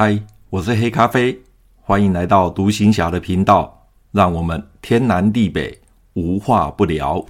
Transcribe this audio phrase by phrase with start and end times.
[0.00, 0.16] 嗨，
[0.48, 1.36] 我是黑咖啡，
[1.80, 5.76] 欢迎来到独行侠的频道，让我们天南地北
[6.12, 7.20] 无话不聊。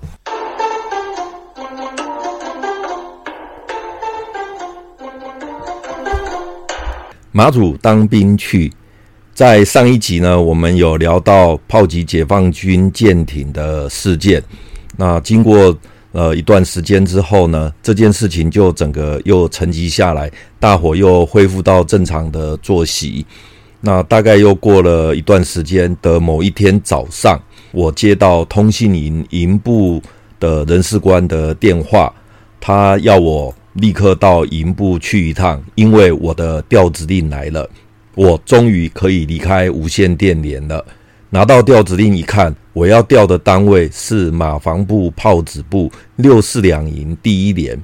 [7.33, 8.71] 马祖当兵去，
[9.33, 14.45] 在上一集呢，我们有聊到炮击解放军舰艇的事件，
[14.99, 15.75] 那经过。
[16.19, 20.29] 呃，一段时间之后呢，这件事情就整个又沉寂下来，
[20.59, 23.25] 大伙又恢复到正常的作息。
[23.81, 27.41] 那大概又过了一段时间的某一天早上，
[27.71, 30.03] 我接到通信营营部
[30.41, 32.13] 的人事官的电话，
[32.61, 37.71] 他要我立刻到营部去一趟，因为我的调职令来了，
[38.17, 40.85] 我终于可以离开无线电连了。
[41.31, 47.79] 拿到调职令一看，我要调的单位是马房部炮子部六四两营第一连。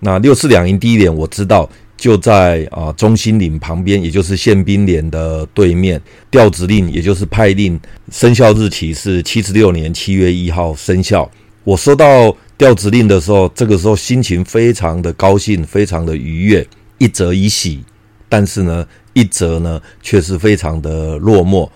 [0.00, 6.00] 那六四两营第一连我知道就在啊中心岭旁边，也就是宪兵连的对面。
[6.30, 11.30] 调职令也就是派令生效日期是七十六年七月一号生效。
[11.64, 16.66] 我收到调职令的时候，这个时候心情非常的高兴，非常的愉悦，
[16.98, 17.82] 一则以喜，
[18.28, 21.66] 但是呢，一则呢却是非常的落寞。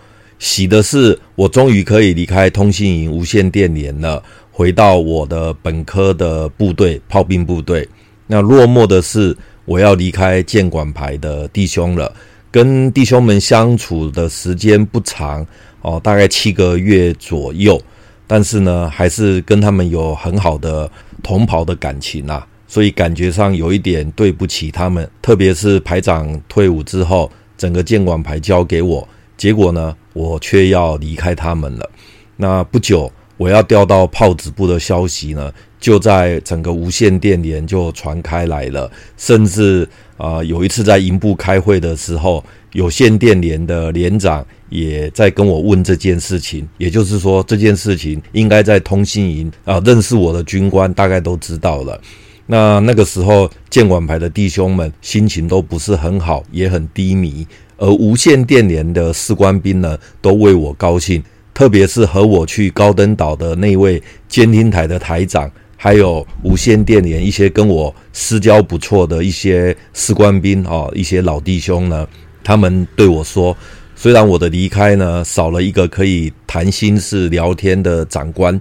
[0.44, 7.88] 喜的是，我终于可以离开通信营无线电连了，回到我的本科的部队炮兵部队。
[8.26, 9.34] 那落寞的是，
[9.64, 12.14] 我要离开舰管排的弟兄了。
[12.50, 15.44] 跟弟兄们相处的时间不长
[15.80, 17.80] 哦，大概七个月左右，
[18.26, 20.88] 但是呢，还是跟他们有很好的
[21.22, 25.10] 同袍的感情啊，所以感觉上有一点对不起他们。
[25.22, 29.08] 特别是排长退伍之后，整个舰管排交给我。
[29.36, 31.90] 结果呢，我却要离开他们了。
[32.36, 38.90] 那不久，我要调到炮子部的消息呢，就在整个无线电连就传开来了。
[39.16, 46.68] 甚至啊、有一次在营部开会的时候，有线电连的连长也在跟我问这件事情。
[46.78, 52.00] 也就是说，这件事情应该在通信营啊、呃，认识我的军官大概都知道了。
[52.46, 57.46] 那那个时候，建管排的弟兄们心情都不是很好，也很低迷。
[57.76, 72.06] 而无线电连的士官兵呢，都为我高兴，特别是和我去高登岛的那位监听台的台长，还有无线电连一些跟我私交不错的一些士官兵啊，一些老弟兄呢，
[72.42, 73.56] 他们对我说，
[73.94, 78.58] 虽然我的离开呢，少了一个可以谈心事聊天的长官，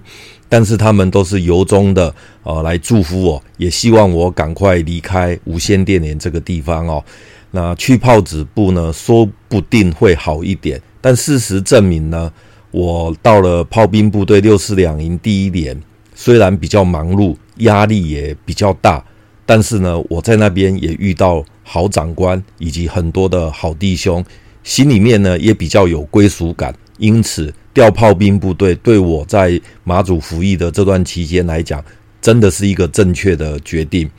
[0.48, 7.02] 但是他们都是由衷的啊来祝福我，也希望我赶快离开无线电连这个地方哦。
[7.56, 10.82] 那去炮子部呢，说不定会好一点。
[11.00, 12.32] 但事实证明呢，
[12.72, 15.80] 我到了炮兵部队六四两营第一连，
[16.16, 19.04] 虽然比较忙碌，压力也比较大，
[19.46, 24.24] 但是呢，我在那边也遇到好长官以及很多的好弟兄，
[24.64, 26.74] 心里面呢也比较有归属感。
[26.98, 31.84] 因此，调炮兵部队对我在马祖服役的这段期间来讲，
[32.20, 34.10] 真的是一个正确的决定。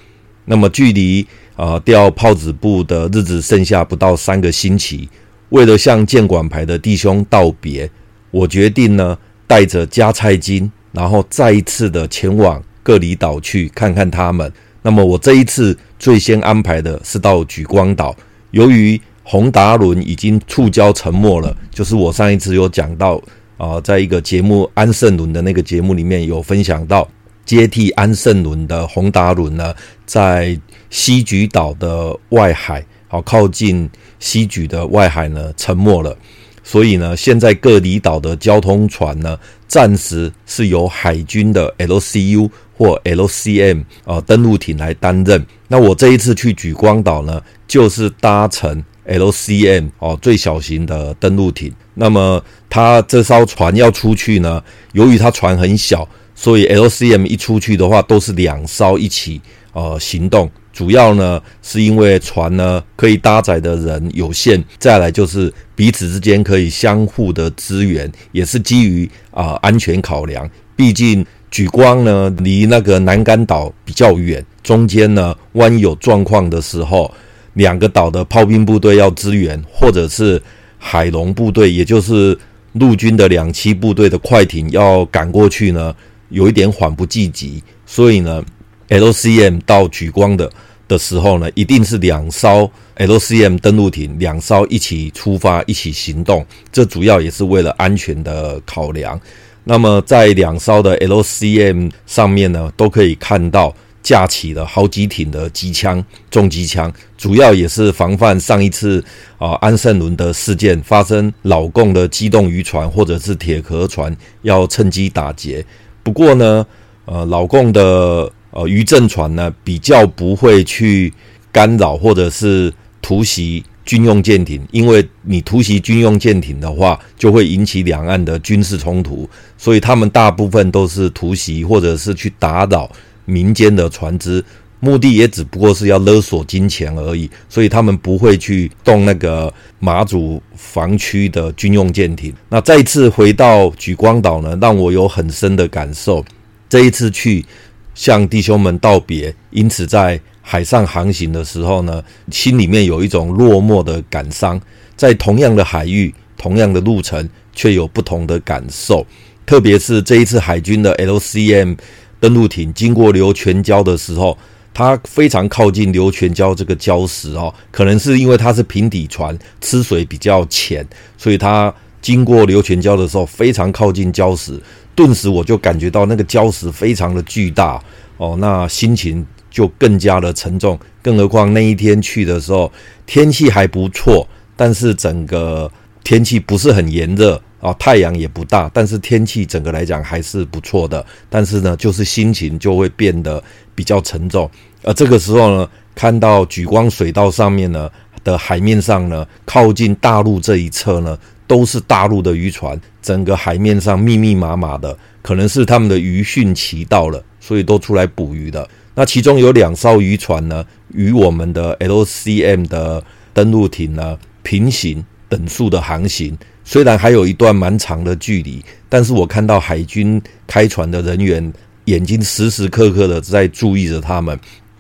[0.45, 1.25] 那么，距离
[1.56, 5.09] 啊调炮子部的日子剩下不到三个星期，
[5.50, 7.89] 为了向建管排的弟兄道别，
[8.29, 9.17] 我决定呢
[9.47, 14.51] 带着加菜金，然后再一次的前往各里岛去看看他们。
[14.83, 18.16] 那么，我这一次最先安排的是到莒光岛，
[18.51, 23.19] 由于宏达轮已经触礁沉没了，就是我上一次有讲到
[23.57, 27.09] 啊，在一个节目安盛轮的那个节目里面有分享到。
[27.45, 29.73] 接替安盛轮的宏达轮呢，
[30.06, 33.89] 在西莒岛的外海，好靠近
[34.19, 36.17] 西莒的外海呢，沉没了。
[36.63, 45.45] 所以呢，现在各离岛的交通船呢，暂时是由海军的 LCU 或 LCM 啊登陆艇来担任。
[45.67, 51.74] 那我这一次去莒光岛呢，就是搭乘 LCM 哦最小型的登陆艇。
[51.94, 56.08] 那么它这艘船要出去呢，由于它船很小。
[56.38, 59.40] 所以 LCM 一出去的话，都是两艘一起
[59.72, 60.52] 呃行动。
[60.74, 70.50] 主要呢是因为船呢可以搭载的人有限，再来就是彼此之间可以相互的支援，也是基于啊、安全考量。
[70.75, 77.10] 毕竟莒光呢离那个南竿岛比较远，中间呢万一有状况的时候，
[77.56, 80.42] 两个岛的炮兵部队要支援，或者是
[80.78, 82.38] 海龙部队，也就是
[82.74, 85.94] 陆军的两栖部队的快艇要赶过去呢。
[86.30, 88.44] 有一点缓不济急，所以呢
[88.90, 90.52] ，LCM 到莒光的
[90.88, 96.44] 的时候呢，一定是两艘 LCM 登陆艇，两艘一起出发，一起行动。
[96.72, 99.19] 这主要也是为了安全的考量。
[99.63, 103.74] 那么在两艘的 LCM 上面呢，都可以看到
[104.06, 109.04] 架起了好几挺的机枪、重机枪，主要也是防范上一次
[109.40, 115.66] 啊安盛伦的事件发生，老共的机动渔船或者是铁壳船要趁机打劫。
[116.04, 116.63] 不过呢，
[117.06, 121.12] 呃，老共的呃渔政船呢比较不会去
[121.51, 123.63] 干扰或者是突袭。
[123.86, 129.30] 军用舰艇，因为你突袭军用舰艇的话，就会引起两岸的军事冲突，
[129.60, 132.90] 所以他们大部分都是突袭或者是去打扰
[133.25, 134.44] 民间的船只，
[134.80, 142.33] 目的也只不过是要勒索金钱而已，所以他们不会去动那个马祖防区的军用舰艇。
[142.50, 146.24] 那再一次回到莒光岛呢，让我有很深的感受。
[146.69, 147.45] 这一次去
[147.94, 150.19] 向弟兄们道别，因此在。
[150.48, 154.62] 海上航行的时候呢，心里面有一种落寞的感伤。
[154.95, 159.04] 在同样的海域、同样的路程，却有不同的感受。
[159.44, 161.75] 特别是这一次海军的 LCM
[162.19, 164.38] 登陆艇经过流泉礁的时候，
[164.73, 170.85] 它非常靠近流泉礁这个礁石哦，可能是因为它是平底船，吃水比较浅，
[171.17, 174.59] 所以它经过流泉礁的时候非常靠近礁石。
[174.95, 177.81] 顿时我就感觉到那个礁石非常的巨大
[178.17, 179.25] 哦，那心情。
[179.51, 182.69] 就更加的沉重，更何况那一天去的时候
[183.06, 185.71] 天气还不错，但是整个
[186.03, 191.03] 天气不是很炎热啊，太阳也不大，但是天气整个来讲还是不错的。
[191.27, 194.47] 但是呢，就是心情就会变得比较沉重。
[194.83, 197.89] 而这个时候呢，看到莒光水道上面呢
[198.23, 201.17] 的海面上呢，靠近大陆这一侧呢，
[201.47, 208.69] 都是大陆的渔船，整个海面上密密麻麻的，可能是他们的渔汛期到了，所以都出来捕鱼的。
[208.94, 210.63] 那其中有两艘渔船呢，
[210.94, 213.03] 与我们的 LCM 的
[213.33, 216.38] 登陆艇呢平行等速的航行。
[216.65, 221.53] 虽然还有一段蛮长的距离，但是我看到海军开船的人员
[221.85, 224.38] 眼睛时时刻刻的在注意着他们，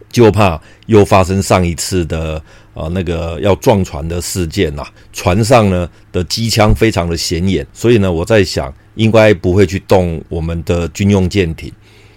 [0.09, 2.41] 就怕又发生上一次的
[2.73, 4.83] 呃那个要撞船的事件呐。
[5.13, 11.71] 船上呢的机枪非常的显眼，所以呢我在想，应该不会去动我们的军用舰艇。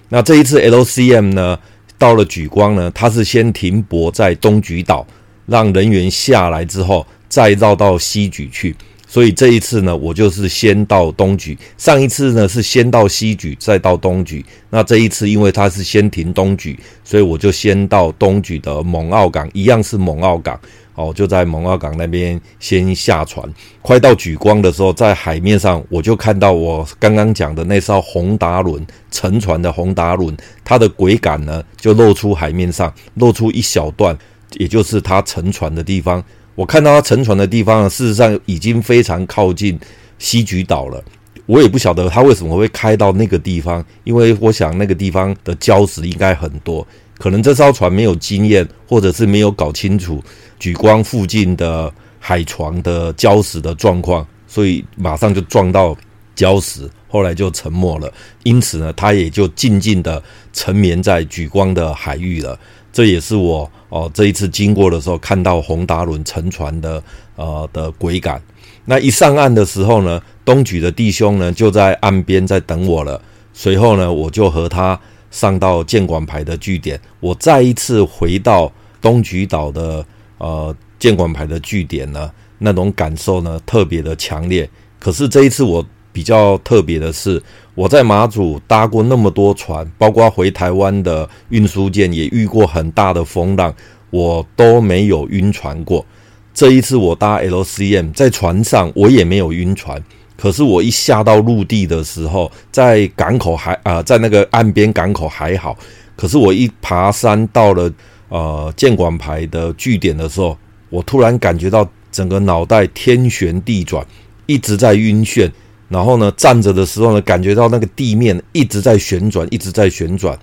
[0.09, 1.59] 那这一次 LCM 呢？
[1.99, 5.05] 到了莒光呢，它是先停泊在东莒岛，
[5.47, 8.73] 让人员下来之后再绕到西莒去。
[9.11, 11.57] 所以这一次呢，我就是先到东莒。
[11.79, 14.45] 上一次呢是先到西莒，再到东莒。
[14.69, 20.61] 那这一次因为它是先停东莒，所以我就先到东莒的蒙澳港，一样是蒙澳港。
[20.95, 23.49] 哦，就在蒙澳港那边先下船。
[23.81, 34.19] 快到莒光的时候，在海面上我就看到我刚刚讲的那艘宏达轮沉船的宏达轮，它的桅杆呢就露出海面上，露出一小段，
[34.59, 36.23] 也就是它沉船的地方。
[36.59, 39.79] 我看到它沉船的地方，事实上已经非常靠近
[40.19, 41.01] 西莒岛了。
[41.47, 46.85] 我也不晓得它为什么会开到那个地方，因为我想那个地方的礁石应该很多，
[47.17, 50.21] 可能这艘船没有经验，或者是没有搞清楚。
[50.59, 55.97] 莒光附近的海床的礁石的状况，所以马上就撞到
[56.35, 58.13] 礁石，后来就沉没了。
[58.43, 60.21] 因此呢，它也就静静的
[60.53, 62.59] 沉眠在莒光的海域了。
[62.93, 67.03] 这也是我哦这一次经过的时候看到宏达轮沉船的
[67.37, 68.43] 呃的鬼感。
[68.85, 73.21] 那一上岸的时候呢，东莒的弟兄呢就在岸边在等我了。
[73.53, 74.99] 随后呢，我就和他
[75.31, 77.01] 上到建管排的据点。
[77.21, 80.05] 我再一次回到东莒岛的。
[80.41, 84.71] 呃，建管排的据点呢，那种感受呢特别的强烈。
[85.01, 87.43] 可是这一次我比较特别的是，
[87.79, 93.73] 我在马祖搭过那么多船，包括回台湾的运输舰，也遇过很大的风浪，
[94.11, 96.05] 我都没有晕船过。
[96.53, 100.03] 这一次我搭 LCM 在船上，我也没有晕船。
[100.37, 105.79] 可是我一下到陆地的时候，在港口还啊、在那个岸边港口还好，
[106.17, 107.89] 可是我一爬山到了。
[108.31, 110.59] 呃，建管牌的据点的时候，
[110.91, 114.05] 我突然感觉到整个脑袋天旋地转，
[114.47, 115.49] 一直在晕眩。
[115.89, 120.39] 然后呢，站着的时候呢，感觉到那个地面一直在旋转，一直在旋转。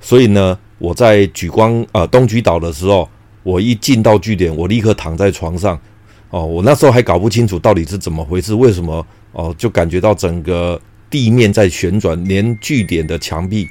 [0.00, 3.08] 所以呢，我在莒光呃东莒岛的时候，
[3.42, 5.78] 我一进到据点，我立刻躺在床上。
[6.30, 13.66] 哦，我那时候还搞不清楚到底是怎么回事，为什么哦，就感觉到整个地面在旋转，连据点的墙壁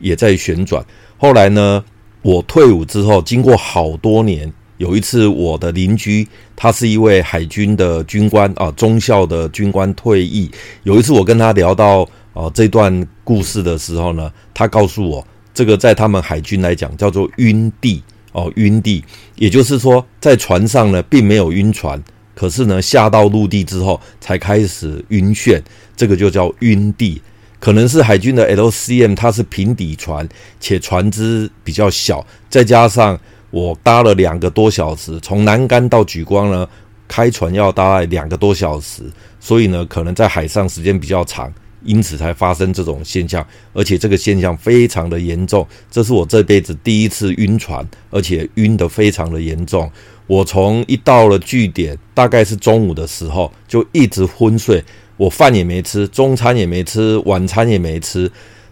[0.00, 0.84] 也在旋转。
[1.16, 1.84] 后来呢，
[2.22, 10.50] 我退伍之后，经过好多年，有一次我的邻居，他是一位海军的军官啊，中校的军官退役。
[10.84, 12.00] 有一次我跟他聊到
[12.32, 19.04] 啊这段故事的时候呢，他告诉我，这个在他们海军来讲叫做晕地哦，晕地，
[19.36, 22.02] 也就是说在船上呢并没有晕船，
[22.34, 25.60] 可是呢下到陆地之后才开始晕眩，
[25.94, 27.20] 这个就叫晕地。
[27.58, 30.26] 可能是海军的 LCM 它是平底船，
[30.58, 36.68] 且船只比较小，再加上我搭了两个多小时，从南竿到莒光呢，
[37.06, 39.02] 开船要大概两个多小时，
[39.38, 41.52] 所以呢，可能在海上时间比较长。
[41.82, 43.42] 因此才发生这种现象，
[43.72, 45.66] 而且这个现象非常的严重。
[45.90, 49.90] 这是我这辈子第一次晕船，而且晕得非常的严重。
[50.26, 54.84] 我从一到了据点，大概是中午的时候，就一直昏睡。
[55.16, 58.30] 我饭也没吃，中餐也没吃，晚餐也没吃。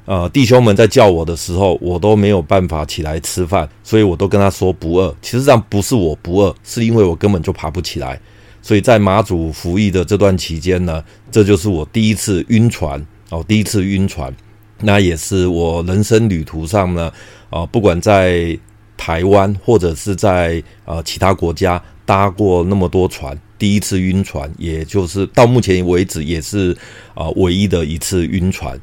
[0.08, 5.14] 呃，弟兄们在叫我的时候，我都没有办法起来吃饭，所以我都跟他说不饿。
[5.20, 8.18] 其实上不是我不饿，是因为我根本就爬不起来。
[8.62, 14.34] 所以在马祖服役的这段期间呢，这就是我第一次晕船哦，第一次晕船，
[14.80, 17.12] 那也是我人生旅途上呢，
[17.50, 18.58] 啊，不管在
[18.96, 26.74] 台湾或者是在呃其他国家搭过那么多船，第一次晕船，也就是到目前为止也是
[27.12, 28.80] 啊唯一的一次晕船。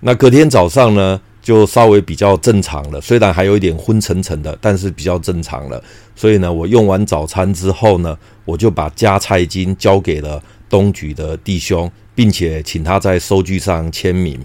[0.00, 5.82] 那隔天早上呢，就稍微比较正常了，虽然还有一点昏沉沉的，但是比较正常了。
[6.14, 14.38] 所以呢，我用完早餐之后呢，我就把加菜金交给了东莒的弟兄，并且请他在收据上签名。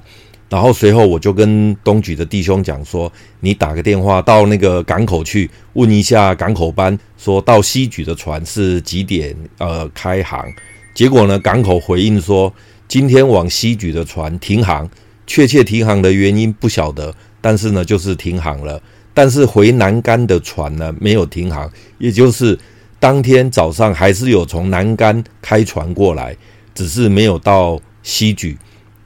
[0.50, 10.46] 然后随后我就跟东莒的弟兄讲说：“你打个电话到那个港口去，问一下港口班，说到西莒的船是几点呃开航。”
[10.94, 12.54] 结果呢，港口回应说
[12.88, 14.90] ：“今天往西莒的船停航。”
[15.32, 18.82] 确切停航的原因不晓得，但是呢，就是停航了。
[19.14, 22.60] 但是回南竿的船呢，没有停航，也就是
[23.00, 26.36] 当天早上还是有从南竿开船过来，
[26.76, 28.58] 只是没有到西莒。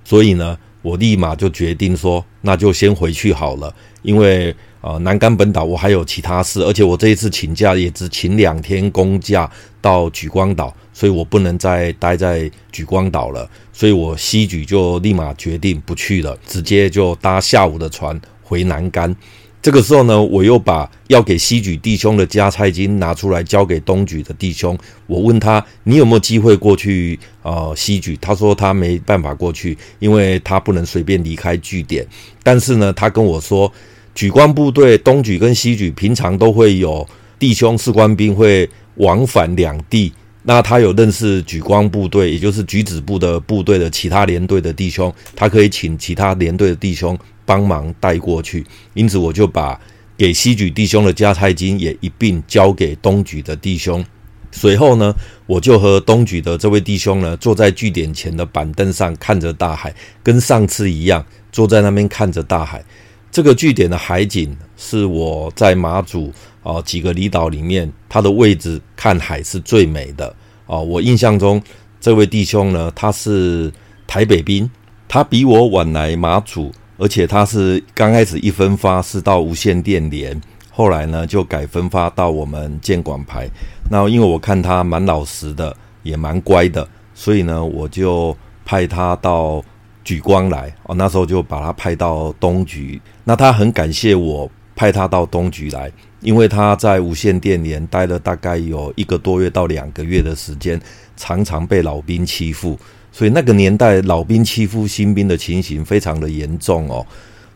[0.03, 4.55] 所以呢，我立马就决定说，那就先回去好了，因为。
[4.81, 9.49] 啊，南竿本岛我还有其他事，而且我这一次请假也只请两天公假
[9.81, 19.13] 到莒光岛，所以我不能再待在莒光岛了，所以我西莒就立马决定不去了，直接就搭下午的船回南竿。
[19.61, 27.73] 这个时候呢，我又把要给西莒弟兄的加菜金拿出来交给东莒的弟兄，我问他，你有没有机会过去、呃？
[27.75, 32.07] 西莒，他说他没办法过去，因为他不能随便离开据点，
[32.41, 33.69] 但是呢，他跟我说。
[34.15, 37.05] 莒光部队东莒跟西莒平常都会有
[37.37, 40.09] 弟兄士官兵会往返两地，
[40.47, 49.79] 那他有认识莒光部队，也就是莒子部的部队的其他连队的弟兄，他可以请其他连队的弟兄帮忙带过去，因此我就把
[50.15, 54.05] 给西莒弟兄的加菜金也一并交给东莒的弟兄。
[54.51, 55.13] 随后呢，
[55.47, 62.85] 我就和东莒的这位弟兄呢，坐在据点前的板凳上看着大海，跟上次一样，坐在那边看着大海。
[63.31, 66.31] 这个据点的海景是我在马祖
[66.65, 70.81] 哦几个离岛里面，它的位置看海是最美的哦。
[70.81, 71.61] 我印象中，
[72.01, 73.71] 这位弟兄呢，他是
[74.07, 74.67] 台北兵，
[75.07, 80.41] 他比我晚来马祖，而且他是刚开始一分发是到无线电连，
[80.71, 83.47] 后来呢就改分发到我们建管排。
[83.91, 89.63] 那因为我看他蛮老实的，也蛮乖的，所以呢我就派他到。
[90.05, 93.01] 莒光来哦，那时候就把他派到东局。
[93.23, 95.91] 那他很感谢我派他到东局来，
[96.21, 100.79] 因为他在无线电连待了大概有一个多月到两个月的时间，
[101.15, 102.77] 常常被老兵欺负，
[103.11, 107.05] 所以那个年代老兵欺负新兵的情形非常的严重哦。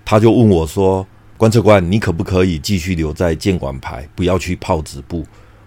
[0.06, 5.26] 他就问我说：“观测官，你可不可以继续留在建管排，不要去炮子部？”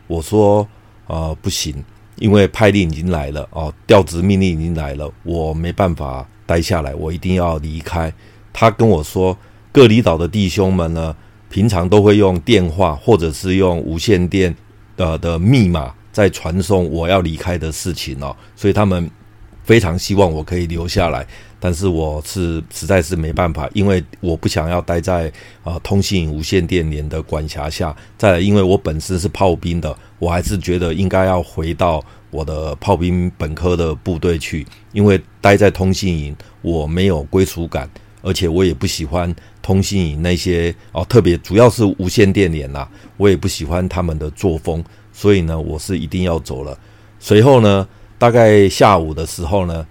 [0.08, 0.66] 我说
[1.06, 1.84] ：“呃，不行，
[2.16, 8.12] 因为派令已经来了哦，调职命令已经来了，我没办法。”待下来，我一定要离开。
[8.52, 9.34] 他跟我说，
[9.70, 11.16] 各离岛的弟兄们呢，
[11.52, 14.54] 平常都会用电话或者是用无线电
[14.96, 19.08] 的的密码在传送我要离开的事情哦，所以他们
[19.62, 21.26] 非常希望我可以留下来。
[21.60, 25.30] 但是我是实在是没办法，因为我不想要待在
[25.62, 27.94] 啊、通信无线电连的管辖下。
[28.16, 32.02] 再来，因为我本身是炮兵的，我还是觉得应该要回到。
[32.32, 37.86] 我的炮兵本科的部队去，因为待在通信营，我没有归属感，
[38.22, 46.76] 而且我也不喜欢通信营那些哦，特别主要是无线电连啦，我也不喜欢他们的作风，所以呢，我是一定要走了。
[47.18, 47.86] 随后呢，
[48.18, 49.86] 大概下午的时候呢，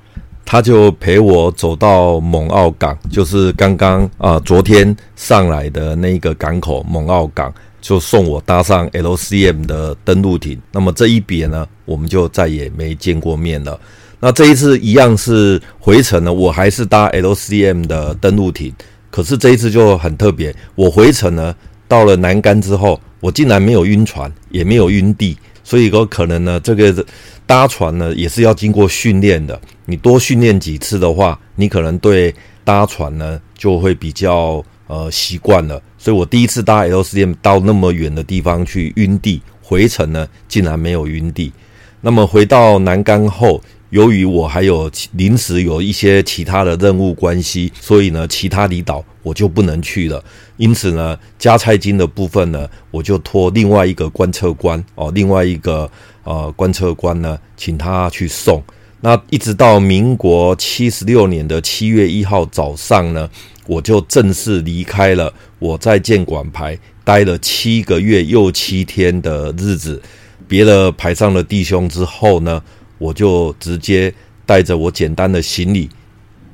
[0.46, 7.52] 他就陪我走到蒙澳港，就是刚刚啊昨天上来的那个港口蒙澳港。
[7.82, 13.80] 就送我搭上 LCM 的登陆艇，那么这一别呢，我们就再也没见过面了。
[14.20, 18.72] 那这一次一样是回程呢，我还是搭 LCM 的登陆艇，
[19.12, 21.54] 可是这一次就很特别，我回程呢，
[21.88, 27.06] 到了南竿之后，我竟然没有晕船，也没有晕地，所以说可能呢，这个
[27.46, 29.60] 搭船呢也是要经过训练的。
[29.86, 35.80] 你多训练几次的话，你可能对搭船呢就会比较呃习惯了。
[35.98, 38.42] 所以我第一次搭 LCM 到那么远的地。
[38.42, 41.52] 方去晕地，回程呢竟然没有晕地。
[42.00, 43.62] 那么回到南竿后。
[43.92, 50.22] 由于我还有临时有一些其他的任务关系，所以呢，其他离岛我就不能去了。
[50.58, 55.90] 因此呢，加菜金的部分呢，我就托另外一个观测官哦，另外一个
[56.24, 58.64] 呃观测官呢，请他去送。
[59.02, 63.30] 那一直到民国七十六年的七月一号早上呢，
[63.68, 70.02] 我就正式离开了我在建管排待了七个月又七天的日子。
[70.48, 72.62] 别了排上的弟兄之后呢，
[73.02, 74.14] 我就直接
[74.46, 75.90] 带着我简单的行李，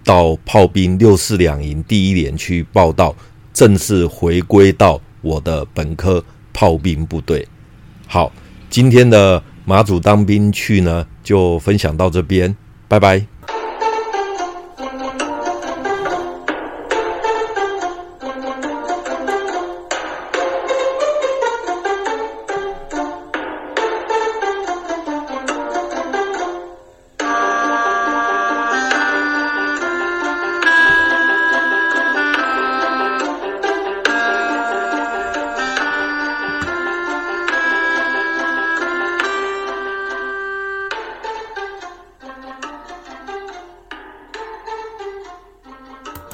[0.01, 3.13] 到炮兵六四两营第一连去报道，
[3.51, 6.23] 正式回归到我的本科
[6.53, 7.45] 炮兵部队。
[8.07, 8.31] 好，
[8.69, 12.55] 今天的马祖当兵去呢，就分享到这边，
[12.87, 13.56] 拜拜。